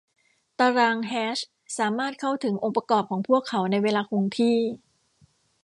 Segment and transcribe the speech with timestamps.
[0.59, 1.37] ตารางแฮช
[1.77, 4.57] สามารถเข้าถึงองค์ประกอบของพวกเขาในเวลาคงที่